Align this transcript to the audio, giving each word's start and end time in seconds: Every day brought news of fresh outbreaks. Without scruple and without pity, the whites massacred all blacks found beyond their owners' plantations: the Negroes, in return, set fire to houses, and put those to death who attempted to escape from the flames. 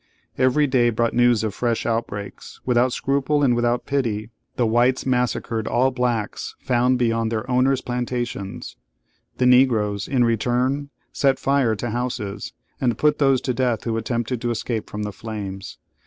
Every 0.35 0.65
day 0.65 0.89
brought 0.89 1.13
news 1.13 1.43
of 1.43 1.53
fresh 1.53 1.85
outbreaks. 1.85 2.59
Without 2.65 2.91
scruple 2.91 3.43
and 3.43 3.55
without 3.55 3.85
pity, 3.85 4.31
the 4.55 4.65
whites 4.65 5.05
massacred 5.05 5.67
all 5.67 5.91
blacks 5.91 6.55
found 6.57 6.97
beyond 6.97 7.31
their 7.31 7.47
owners' 7.47 7.81
plantations: 7.81 8.77
the 9.37 9.45
Negroes, 9.45 10.07
in 10.07 10.23
return, 10.23 10.89
set 11.13 11.37
fire 11.37 11.75
to 11.75 11.91
houses, 11.91 12.51
and 12.81 12.97
put 12.97 13.19
those 13.19 13.41
to 13.41 13.53
death 13.53 13.83
who 13.83 13.95
attempted 13.95 14.41
to 14.41 14.49
escape 14.49 14.89
from 14.89 15.03
the 15.03 15.13
flames. 15.13 15.77